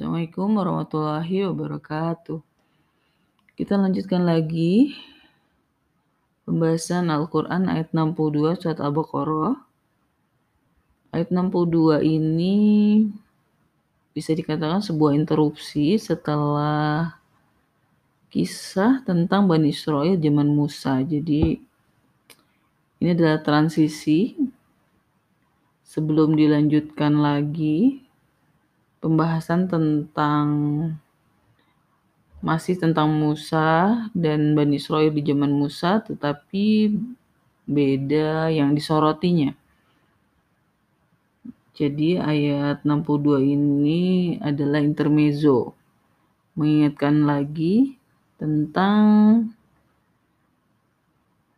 [0.00, 2.40] Assalamualaikum warahmatullahi wabarakatuh.
[3.52, 4.96] Kita lanjutkan lagi
[6.48, 9.60] pembahasan Al-Quran ayat 62 surat Al-Baqarah.
[11.12, 12.56] Ayat 62 ini
[14.16, 17.20] bisa dikatakan sebuah interupsi setelah
[18.32, 21.04] kisah tentang Bani Israel zaman Musa.
[21.04, 21.60] Jadi
[23.04, 24.32] ini adalah transisi
[25.84, 28.08] sebelum dilanjutkan lagi
[29.00, 30.46] pembahasan tentang
[32.40, 36.88] masih tentang Musa dan Bani Israel di zaman Musa, tetapi
[37.68, 39.52] beda yang disorotinya.
[41.76, 45.72] Jadi ayat 62 ini adalah intermezzo,
[46.52, 47.96] mengingatkan lagi
[48.36, 49.00] tentang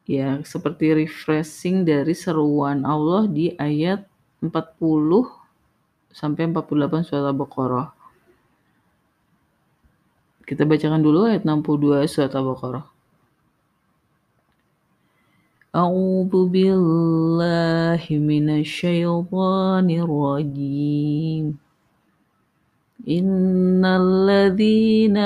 [0.06, 4.06] ya seperti refreshing dari seruan Allah di ayat
[4.42, 5.41] 40
[6.12, 7.88] sampai 48 surat Al-Baqarah.
[10.44, 12.84] Kita bacakan dulu ayat 62 surat Al-Baqarah.
[15.72, 21.56] A'udzu billahi minasyaitonir rajim.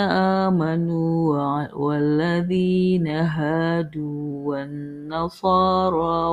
[0.06, 1.34] Amanu
[1.74, 6.32] wal ladzina hadu wan nasara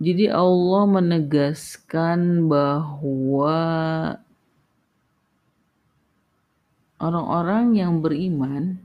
[0.00, 3.60] Jadi Allah menegaskan bahwa
[6.96, 8.80] orang-orang yang beriman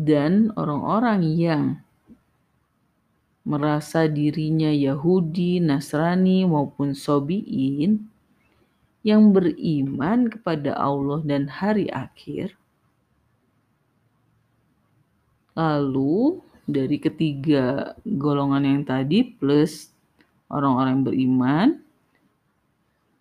[0.00, 1.64] dan orang-orang yang
[3.44, 8.08] merasa dirinya Yahudi, Nasrani maupun Sobiin
[9.04, 12.56] yang beriman kepada Allah dan hari akhir
[15.52, 19.88] lalu dari ketiga golongan yang tadi plus
[20.52, 21.68] orang-orang yang beriman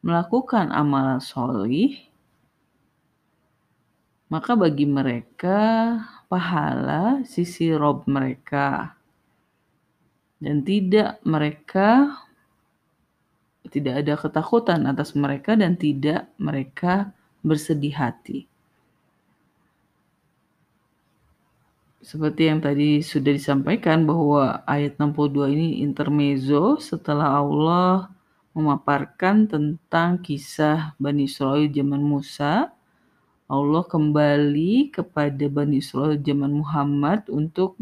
[0.04, 1.96] melakukan amalan solih,
[4.28, 5.60] maka bagi mereka
[6.28, 9.00] pahala sisi Rob mereka
[10.44, 12.20] dan tidak mereka
[13.68, 17.12] tidak ada ketakutan atas mereka dan tidak mereka
[17.44, 18.48] bersedih hati.
[22.08, 28.08] Seperti yang tadi sudah disampaikan bahwa ayat 62 ini intermezzo setelah Allah
[28.56, 32.72] memaparkan tentang kisah Bani Israel zaman Musa.
[33.52, 37.76] Allah kembali kepada Bani Israel zaman Muhammad untuk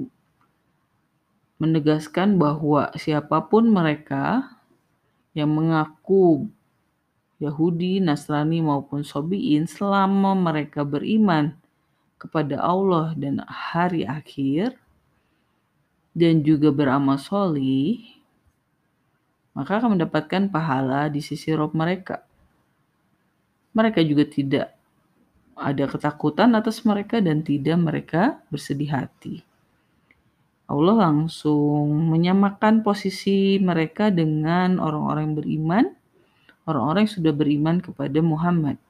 [1.61, 4.57] menegaskan bahwa siapa pun mereka
[5.37, 6.49] yang mengaku
[7.37, 11.61] Yahudi, Nasrani maupun Sobiin selama mereka beriman
[12.15, 14.75] kepada Allah dan hari akhir
[16.15, 17.99] dan juga beramal solih,
[19.51, 22.23] maka akan mendapatkan pahala di sisi Rob mereka.
[23.75, 24.67] Mereka juga tidak
[25.55, 28.21] ada ketakutan atas mereka dan tidak mereka
[28.51, 29.43] bersedih hati.
[30.65, 35.85] Allah langsung menyamakan posisi mereka dengan orang-orang yang beriman,
[36.65, 38.81] orang-orang yang sudah beriman kepada Muhammad.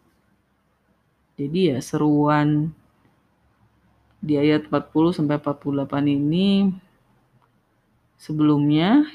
[1.35, 2.71] Jadi ya seruan
[4.25, 6.73] di ayat 40 sampai 48 ini
[8.17, 9.05] sebelumnya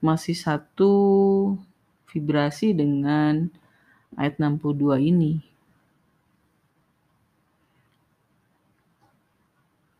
[0.00, 0.94] masih satu
[2.08, 3.52] vibrasi dengan
[4.16, 5.44] ayat 62 ini.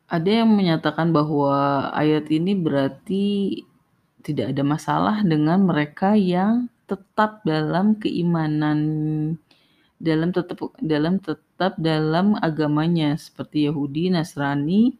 [0.09, 3.25] Ada yang menyatakan bahwa ayat ini berarti
[4.25, 8.81] tidak ada masalah dengan mereka yang tetap dalam keimanan
[9.99, 14.93] dalam tetap dalam tetap dalam agamanya seperti Yahudi, Nasrani,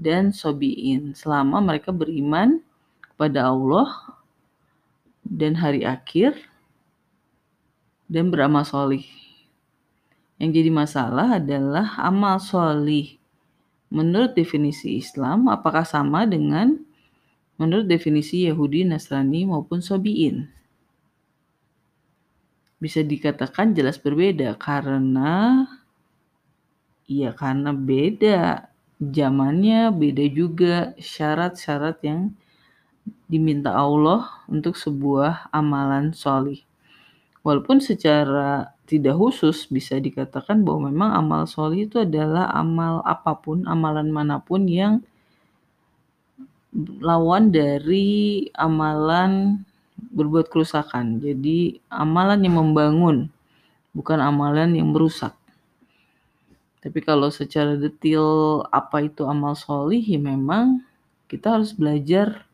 [0.00, 2.64] dan Sobiin selama mereka beriman
[3.04, 4.16] kepada Allah
[5.22, 6.34] dan hari akhir
[8.08, 9.04] dan beramal solih.
[10.40, 13.16] Yang jadi masalah adalah amal solih.
[13.92, 16.74] Menurut definisi Islam, apakah sama dengan
[17.54, 20.50] menurut definisi Yahudi, Nasrani, maupun Sobiin?
[22.84, 25.64] Bisa dikatakan jelas berbeda karena
[27.08, 28.68] ya karena beda
[29.00, 32.20] zamannya beda juga syarat-syarat yang
[33.28, 36.60] diminta Allah untuk sebuah amalan solih.
[37.44, 43.64] Walaupun secara tidak khusus bisa dikatakan bahwa memang amal solih itu adalah amal apa pun,
[43.64, 45.00] amalan mana pun yang
[47.00, 49.62] lawan dari amalan
[50.12, 51.22] berbuat kerusakan.
[51.22, 53.30] Jadi amalan yang membangun,
[53.96, 55.32] bukan amalan yang merusak.
[56.84, 60.84] Tapi kalau secara detail apa itu amal solih, ya memang
[61.30, 62.44] kita harus belajar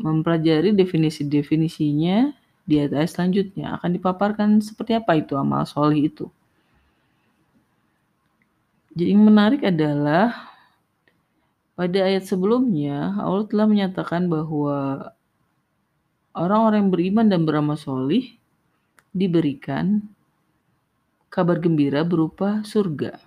[0.00, 2.32] mempelajari definisi-definisinya
[2.64, 6.26] di ayat selanjutnya akan dipaparkan seperti apa itu amal solih itu.
[8.96, 10.54] Jadi yang menarik adalah
[11.74, 15.10] pada ayat sebelumnya Allah telah menyatakan bahwa
[16.34, 18.26] orang-orang yang beriman dan beramal solih
[19.14, 20.02] diberikan
[21.30, 23.18] kabar gembira berupa surga.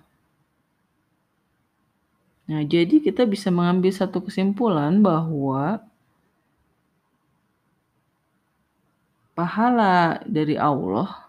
[2.48, 5.84] Nah, jadi kita bisa mengambil satu kesimpulan bahwa
[9.36, 11.28] pahala dari Allah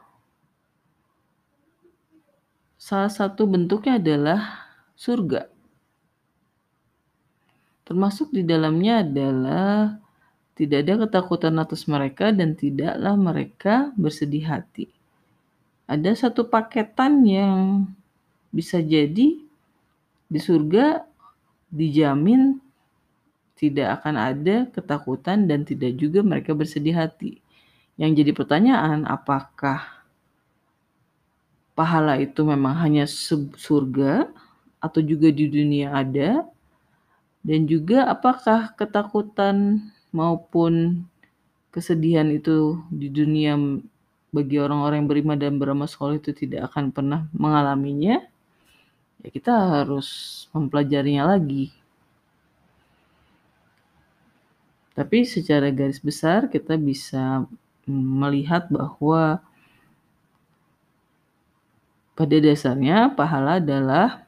[2.79, 5.51] salah satu bentuknya adalah surga.
[7.83, 9.99] Termasuk di dalamnya adalah
[10.59, 14.91] tidak ada ketakutan atas mereka dan tidaklah mereka bersedih hati.
[15.87, 17.87] Ada satu paketan yang
[18.51, 19.39] bisa jadi
[20.27, 21.07] di surga
[21.71, 22.59] dijamin
[23.55, 27.39] tidak akan ada ketakutan dan tidak juga mereka bersedih hati.
[27.95, 29.79] Yang jadi pertanyaan, apakah
[31.71, 33.07] pahala itu memang hanya
[33.55, 34.27] surga
[34.83, 36.43] atau juga di dunia ada?
[37.39, 41.05] Dan juga apakah ketakutan maupun
[41.69, 43.55] kesedihan itu di dunia
[44.29, 48.21] bagi orang-orang yang beriman dan beramal soleh itu tidak akan pernah mengalaminya?
[49.19, 50.07] Ya kita harus
[50.55, 51.73] mempelajarinya lagi.
[54.95, 57.47] Tapi secara garis besar kita bisa
[57.87, 59.39] melihat bahwa
[62.19, 64.27] pada dasarnya pahala adalah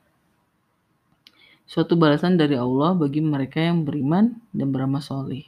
[1.68, 5.44] suatu balasan dari Allah bagi mereka yang beriman dan beramal soleh.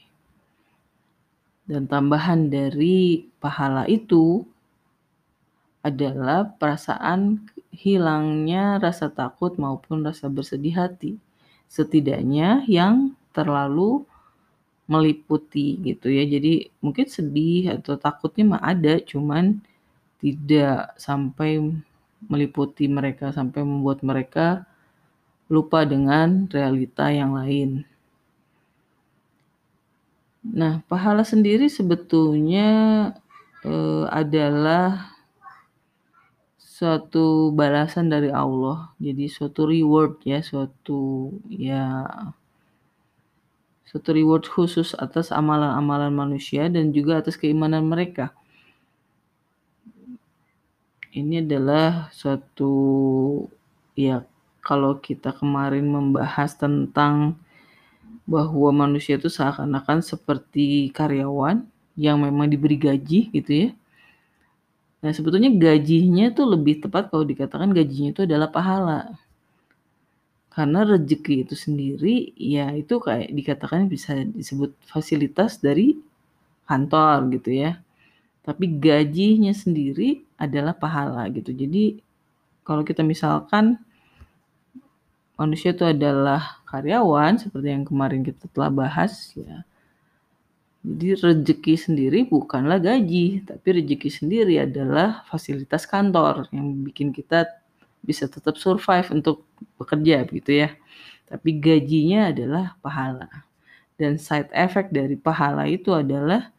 [1.64, 4.44] Dan tambahan dari pahala itu
[5.84, 11.20] adalah perasaan hilangnya rasa takut maupun rasa bersedih hati.
[11.68, 14.04] Setidaknya yang terlalu
[14.88, 16.24] meliputi gitu ya.
[16.28, 19.60] Jadi mungkin sedih atau takutnya mah ada, cuman
[20.20, 21.60] tidak sampai
[22.32, 24.64] meliputi mereka sampai membuat mereka
[25.52, 27.84] lupa dengan realita yang lain.
[30.44, 32.68] Nah, pahala sendiri sebetulnya
[33.64, 35.16] eh, adalah
[36.60, 38.92] suatu balasan dari Allah.
[39.00, 42.04] Jadi suatu reward ya, suatu ya
[43.88, 48.36] suatu reward khusus atas amalan-amalan manusia dan juga atas keimanan mereka.
[51.14, 52.74] Ini adalah suatu
[53.94, 54.26] ya
[54.66, 57.38] kalau kita kemarin membahas tentang
[58.24, 61.68] bahwa manusia itu seakan-akan seperti karyawan
[62.00, 63.70] yang memang diberi gaji gitu ya.
[65.04, 69.12] Nah, sebetulnya gajinya itu lebih tepat kalau dikatakan gajinya itu adalah pahala.
[70.48, 76.00] Karena rezeki itu sendiri ya itu kayak dikatakan bisa disebut fasilitas dari
[76.64, 77.84] kantor gitu ya.
[78.48, 81.52] Tapi gajinya sendiri adalah pahala gitu.
[81.52, 82.00] Jadi
[82.64, 83.76] kalau kita misalkan
[85.40, 89.66] manusia itu adalah karyawan seperti yang kemarin kita telah bahas ya.
[90.84, 97.48] Jadi rezeki sendiri bukanlah gaji, tapi rezeki sendiri adalah fasilitas kantor yang bikin kita
[98.04, 99.48] bisa tetap survive untuk
[99.80, 100.76] bekerja gitu ya.
[101.32, 103.32] Tapi gajinya adalah pahala.
[103.96, 106.52] Dan side effect dari pahala itu adalah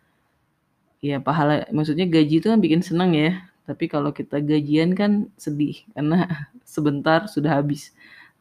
[1.05, 3.45] ya pahala maksudnya gaji itu kan bikin senang ya.
[3.69, 7.93] Tapi kalau kita gajian kan sedih karena sebentar sudah habis.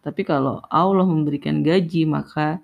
[0.03, 2.60] Tapi kalau Allah memberikan gaji maka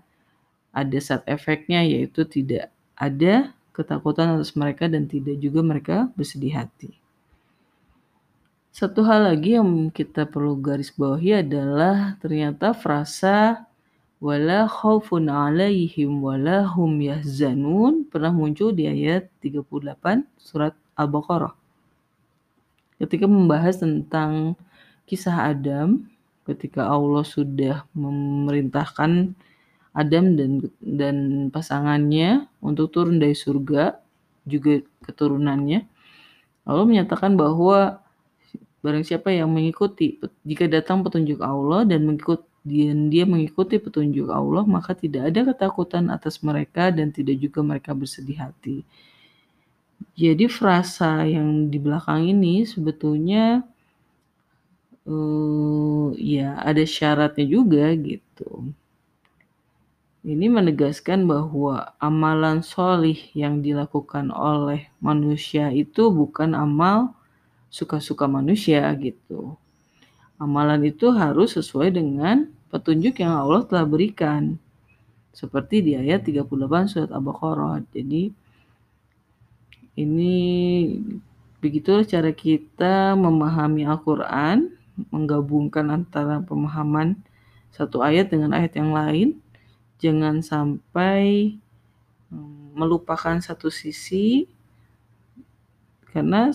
[0.76, 2.70] ada side effectnya yaitu tidak
[3.00, 7.00] ada ketakutan atas mereka dan tidak juga mereka bersedih hati.
[8.76, 13.66] Satu hal lagi yang kita perlu garis bawahi adalah ternyata frasa
[14.20, 21.56] wala khaufun alaihim wala hum yahzanun pernah muncul di ayat 38 surat Al-Baqarah.
[23.00, 24.60] Ketika membahas tentang
[25.08, 26.04] kisah Adam
[26.56, 29.36] ketika Allah sudah memerintahkan
[29.94, 31.18] Adam dan dan
[31.50, 33.98] pasangannya untuk turun dari surga
[34.46, 35.86] juga keturunannya.
[36.70, 38.02] Allah menyatakan bahwa
[38.80, 44.64] Barang siapa yang mengikuti, jika datang petunjuk Allah dan mengikut dan dia mengikuti petunjuk Allah,
[44.64, 48.88] maka tidak ada ketakutan atas mereka dan tidak juga mereka bersedih hati.
[50.16, 53.68] Jadi frasa yang di belakang ini sebetulnya
[55.10, 56.06] eee,
[56.38, 58.70] ya ada syaratnya juga gitu.
[60.20, 67.16] Ini menegaskan bahwa amalan sholih yang dilakukan oleh manusia itu bukan amal
[67.72, 69.56] suka-suka manusia gitu.
[70.36, 74.60] Amalan itu harus sesuai dengan petunjuk yang Allah telah berikan.
[75.32, 77.80] Seperti di ayat 38 surat Al-Baqarah.
[77.96, 78.36] Jadi
[80.00, 80.36] ini
[81.64, 87.16] begitulah cara kita memahami Al-Qur'an, menggabungkan antara pemahaman
[87.72, 89.40] satu ayat dengan ayat yang lain.
[90.00, 91.56] Jangan sampai
[92.76, 94.48] melupakan satu sisi
[96.10, 96.50] karena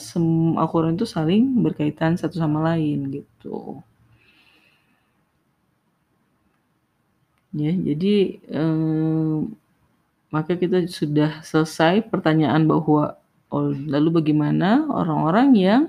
[0.58, 3.78] Al-Qur'an itu saling berkaitan satu sama lain gitu.
[7.54, 9.36] Ya, jadi eh,
[10.34, 13.14] maka kita sudah selesai pertanyaan bahwa
[13.54, 15.82] oh, lalu bagaimana orang-orang yang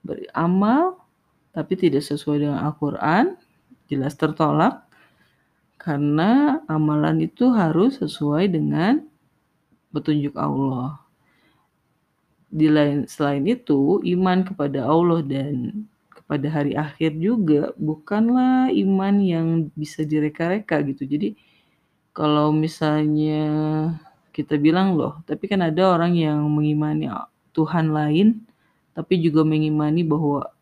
[0.00, 0.95] beramal
[1.56, 3.40] tapi tidak sesuai dengan Al-Qur'an?
[3.88, 4.84] Jelas tertolak
[5.80, 9.00] karena amalan itu harus sesuai dengan
[9.94, 11.00] petunjuk Allah.
[12.52, 19.46] Di lain selain itu, iman kepada Allah dan kepada hari akhir juga bukanlah iman yang
[19.78, 21.06] bisa direka-reka gitu.
[21.06, 21.38] Jadi
[22.10, 23.46] kalau misalnya
[24.34, 27.08] kita bilang loh, tapi kan ada orang yang mengimani
[27.54, 28.42] Tuhan lain,
[28.92, 30.55] tapi juga mengimani bahwa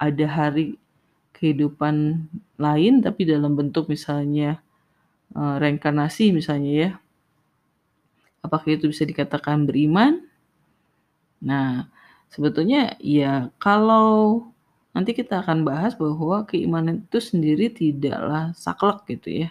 [0.00, 0.80] ada hari
[1.36, 2.24] kehidupan
[2.56, 4.64] lain, tapi dalam bentuk misalnya
[5.36, 6.90] uh, reinkarnasi misalnya ya.
[8.40, 10.24] Apakah itu bisa dikatakan beriman?
[11.44, 11.92] Nah,
[12.32, 14.48] sebetulnya ya kalau
[14.96, 19.50] nanti kita akan bahas bahwa keimanan itu sendiri tidaklah saklek gitu ya.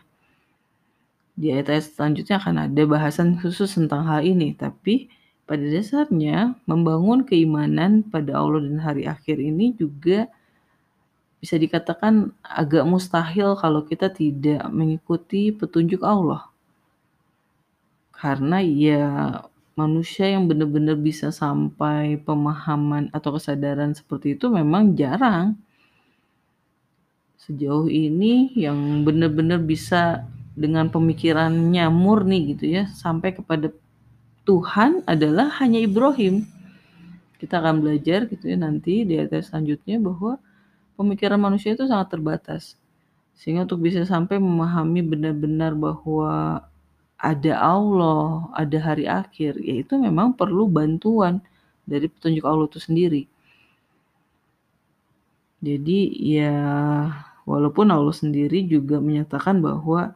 [1.39, 5.07] Di ayat-ayat selanjutnya akan ada bahasan khusus tentang hal ini, tapi
[5.49, 10.29] pada dasarnya membangun keimanan pada Allah dan hari akhir ini juga
[11.39, 16.51] bisa dikatakan agak mustahil kalau kita tidak mengikuti petunjuk Allah.
[18.11, 19.07] Karena ya
[19.79, 25.55] manusia yang benar-benar bisa sampai pemahaman atau kesadaran seperti itu memang jarang.
[27.39, 30.27] Sejauh ini yang benar-benar bisa
[30.59, 33.71] dengan pemikirannya murni gitu ya sampai kepada
[34.43, 36.43] Tuhan adalah hanya Ibrahim.
[37.39, 40.35] Kita akan belajar gitu ya nanti di ayat selanjutnya bahwa
[40.99, 42.75] pemikiran manusia itu sangat terbatas.
[43.39, 46.59] Sehingga untuk bisa sampai memahami benar-benar bahwa
[47.15, 51.39] ada Allah, ada hari akhir, yaitu memang perlu bantuan
[51.87, 53.23] dari petunjuk Allah itu sendiri.
[55.63, 56.55] Jadi ya
[57.43, 60.15] walaupun Allah sendiri juga menyatakan bahwa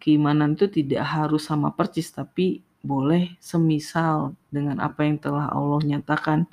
[0.00, 6.48] keimanan itu tidak harus sama persis tapi boleh semisal dengan apa yang telah Allah nyatakan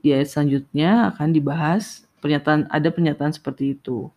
[0.00, 4.08] di ayat selanjutnya akan dibahas pernyataan ada pernyataan seperti itu.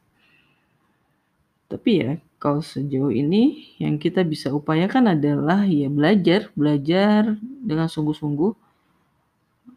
[1.68, 8.54] Tapi ya kalau sejauh ini yang kita bisa upayakan adalah ya belajar, belajar dengan sungguh-sungguh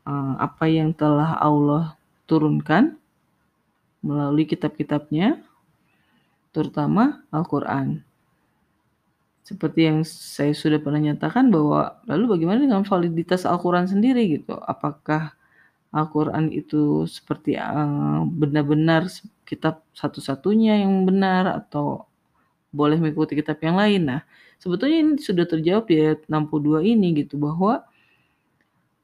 [0.06, 1.96] uh, apa yang telah Allah
[2.30, 2.94] turunkan
[4.00, 5.40] melalui kitab-kitabnya,
[6.54, 8.00] terutama Al-Quran.
[9.44, 14.54] Seperti yang saya sudah pernah nyatakan bahwa lalu bagaimana dengan validitas Al-Quran sendiri gitu?
[14.62, 15.34] Apakah
[15.90, 19.10] Al-Quran itu seperti uh, benar-benar
[19.42, 22.06] kitab satu-satunya yang benar atau
[22.70, 24.06] boleh mengikuti kitab yang lain.
[24.06, 24.20] Nah,
[24.62, 27.82] sebetulnya ini sudah terjawab di ayat 62 ini gitu bahwa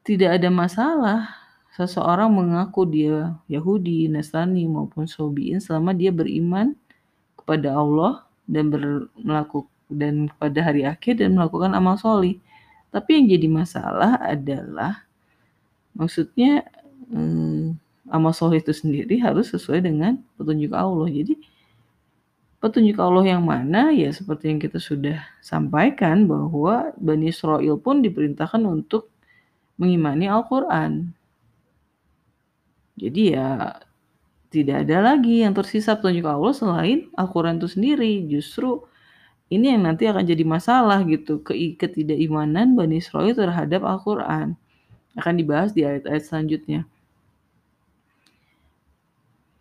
[0.07, 1.19] tidak ada masalah
[1.75, 6.79] seseorang mengaku dia Yahudi, Nasrani maupun Sobiin selama dia beriman
[7.35, 8.71] kepada Allah dan
[9.19, 12.43] melakukan dan pada hari akhir dan melakukan amal soli.
[12.91, 15.07] Tapi yang jadi masalah adalah
[15.95, 16.67] maksudnya
[17.11, 17.77] hmm,
[18.11, 21.09] amal soleh itu sendiri harus sesuai dengan petunjuk Allah.
[21.11, 21.35] Jadi
[22.63, 28.63] petunjuk Allah yang mana ya seperti yang kita sudah sampaikan bahwa Bani Israel pun diperintahkan
[28.65, 29.11] untuk
[29.77, 31.13] mengimani Al-Quran.
[32.97, 33.77] Jadi ya
[34.49, 38.25] tidak ada lagi yang tersisa petunjuk Allah selain Al-Quran itu sendiri.
[38.25, 38.83] Justru
[39.53, 44.57] ini yang nanti akan jadi masalah gitu ke ketidakimanan Bani Israel terhadap Al-Quran
[45.17, 46.85] akan dibahas di ayat-ayat selanjutnya.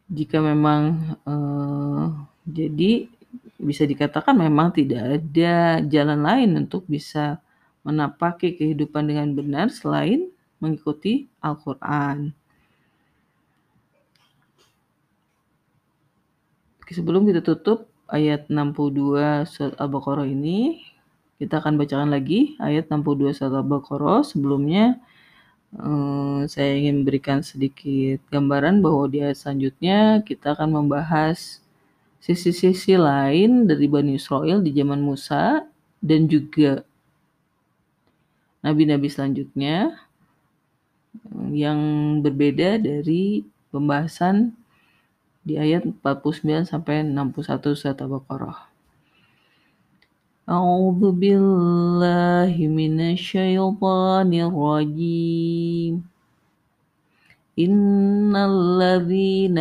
[0.05, 0.81] Jika memang
[1.25, 2.05] eh,
[2.45, 3.09] jadi
[3.57, 7.41] bisa dikatakan memang tidak ada jalan lain untuk bisa
[7.81, 10.29] menapaki kehidupan dengan benar selain
[10.62, 12.33] mengikuti Al-Quran.
[16.85, 20.85] Sebelum kita tutup ayat 62 surat Al-Baqarah ini,
[21.35, 24.24] Kita akan bacakan lagi ayat 62 surat Al-Baqarah.
[24.24, 25.03] Sebelumnya
[25.74, 31.65] eh, saya ingin memberikan sedikit gambaran bahwa di ayat selanjutnya kita akan membahas
[32.22, 35.65] sisi-sisi lain dari Bani Israel di zaman Musa
[36.01, 36.86] dan juga
[38.65, 39.93] nabi-nabi selanjutnya
[41.53, 41.79] yang
[42.25, 44.57] berbeda dari pembahasan
[45.45, 48.75] di ayat 49 sampai 61 surat Al-Baqarah.
[50.49, 56.03] أعوذ بالله من الشيطان الرجيم.
[57.59, 59.57] إن الذين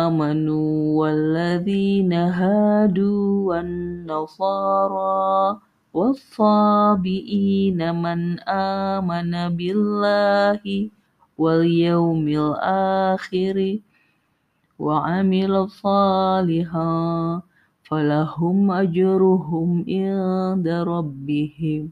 [0.00, 5.58] آمنوا والذين هادوا والنصارى
[5.94, 10.88] والصابئين من آمن بالله
[11.38, 13.78] واليوم الآخر
[14.78, 17.42] وعمل صالحا
[17.92, 21.82] فلهم أجرهم عند ربهم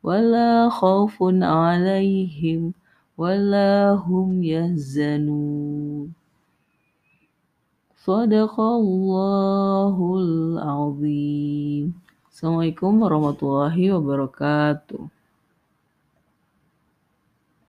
[0.00, 2.72] ولا خوف عليهم
[3.20, 6.16] ولا هم يحزنون.
[8.00, 11.86] صدق الله العظيم.
[12.32, 15.19] Assalamualaikum warahmatullahi wabarakatuh